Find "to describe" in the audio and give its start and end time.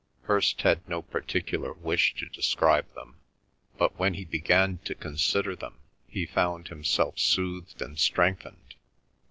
2.15-2.91